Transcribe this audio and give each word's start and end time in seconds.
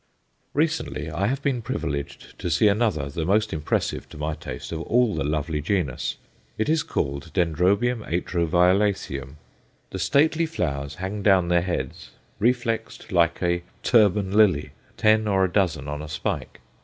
Recently 0.55 1.11
I 1.11 1.27
have 1.27 1.43
been 1.43 1.61
privileged 1.61 2.39
to 2.39 2.49
see 2.49 2.67
another, 2.67 3.07
the 3.07 3.23
most 3.23 3.53
impressive 3.53 4.09
to 4.09 4.17
my 4.17 4.33
taste, 4.33 4.71
of 4.71 4.81
all 4.81 5.13
the 5.13 5.23
lovely 5.23 5.61
genus. 5.61 6.17
It 6.57 6.69
is 6.69 6.81
called 6.81 7.31
D. 7.33 7.41
atro 7.41 8.47
violaceum. 8.47 9.35
The 9.91 9.99
stately 9.99 10.47
flowers 10.47 10.95
hang 10.95 11.21
down 11.21 11.49
their 11.49 11.61
heads, 11.61 12.09
reflexed 12.39 13.11
like 13.11 13.43
a 13.43 13.61
"Turban 13.83 14.31
Lily," 14.31 14.71
ten 14.97 15.27
or 15.27 15.45
a 15.45 15.51
dozen 15.53 15.87
on 15.87 16.01
a 16.01 16.09
spike. 16.09 16.61